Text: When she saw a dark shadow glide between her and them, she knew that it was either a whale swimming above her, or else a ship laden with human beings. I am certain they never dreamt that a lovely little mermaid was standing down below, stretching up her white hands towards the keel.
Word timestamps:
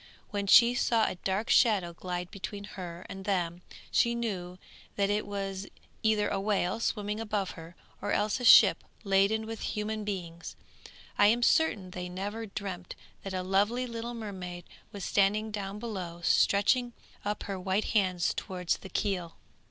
When 0.31 0.47
she 0.47 0.73
saw 0.73 1.05
a 1.05 1.13
dark 1.13 1.47
shadow 1.51 1.93
glide 1.93 2.31
between 2.31 2.63
her 2.63 3.05
and 3.07 3.23
them, 3.23 3.61
she 3.91 4.15
knew 4.15 4.57
that 4.95 5.11
it 5.11 5.27
was 5.27 5.67
either 6.01 6.27
a 6.27 6.39
whale 6.39 6.79
swimming 6.79 7.19
above 7.19 7.51
her, 7.51 7.75
or 8.01 8.11
else 8.11 8.39
a 8.39 8.43
ship 8.43 8.83
laden 9.03 9.45
with 9.45 9.59
human 9.61 10.03
beings. 10.03 10.55
I 11.19 11.27
am 11.27 11.43
certain 11.43 11.91
they 11.91 12.09
never 12.09 12.47
dreamt 12.47 12.95
that 13.21 13.35
a 13.35 13.43
lovely 13.43 13.85
little 13.85 14.15
mermaid 14.15 14.63
was 14.91 15.05
standing 15.05 15.51
down 15.51 15.77
below, 15.77 16.21
stretching 16.23 16.93
up 17.23 17.43
her 17.43 17.59
white 17.59 17.89
hands 17.93 18.33
towards 18.35 18.77
the 18.77 18.89
keel. 18.89 19.35